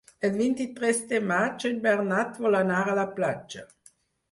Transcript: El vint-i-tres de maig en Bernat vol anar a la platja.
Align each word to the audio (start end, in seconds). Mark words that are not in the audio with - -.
El 0.27 0.31
vint-i-tres 0.37 1.01
de 1.11 1.19
maig 1.33 1.67
en 1.71 1.77
Bernat 1.85 2.41
vol 2.47 2.59
anar 2.63 2.83
a 2.89 2.99
la 3.03 3.07
platja. 3.21 3.71